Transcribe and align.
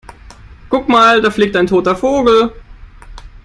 Guck 0.67 0.89
mal, 0.89 1.21
da 1.21 1.29
fliegt 1.29 1.55
ein 1.55 1.67
toter 1.67 1.95
Vogel! 1.95 2.51